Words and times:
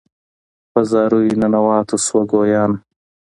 په 0.71 0.79
زاریو 0.91 1.39
ننواتو 1.41 1.97
سوه 2.05 2.21
ګویانه 2.31 2.77